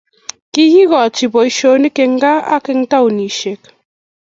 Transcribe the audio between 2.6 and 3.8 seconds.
eng taonisiek.